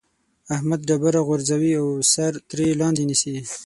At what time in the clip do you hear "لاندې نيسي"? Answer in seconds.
2.81-3.35